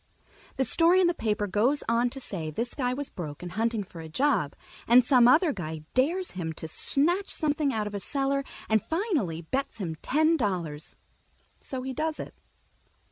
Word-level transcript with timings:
The 0.55 0.65
story 0.65 0.99
in 0.99 1.05
the 1.05 1.13
paper 1.13 1.45
goes 1.45 1.83
on 1.87 2.09
to 2.09 2.19
say 2.19 2.49
this 2.49 2.73
guy 2.73 2.91
was 2.91 3.11
broke 3.11 3.43
and 3.43 3.51
hunting 3.51 3.83
for 3.83 4.01
a 4.01 4.09
job, 4.09 4.55
and 4.87 5.05
some 5.05 5.27
other 5.27 5.53
guy 5.53 5.83
dares 5.93 6.31
him 6.31 6.53
to 6.53 6.67
snatch 6.67 7.29
something 7.31 7.71
out 7.71 7.85
of 7.85 7.93
a 7.93 7.99
cellar 7.99 8.43
and 8.67 8.81
finally 8.83 9.43
bets 9.43 9.77
him 9.77 9.93
ten 10.01 10.37
dollars, 10.37 10.95
so 11.59 11.83
he 11.83 11.93
does 11.93 12.19
it. 12.19 12.33